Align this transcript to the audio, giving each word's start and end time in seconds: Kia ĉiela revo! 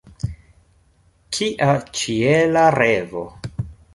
Kia 1.37 1.69
ĉiela 1.99 2.65
revo! 2.79 3.23